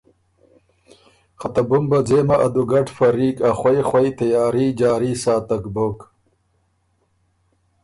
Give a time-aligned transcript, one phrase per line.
[1.39, 5.97] خه ته بُمبه ځېمه ا دُوګډ فریق ا خوئ خوئ تیاري جاري ساتک بُک